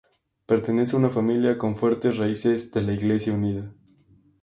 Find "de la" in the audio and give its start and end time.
2.71-2.93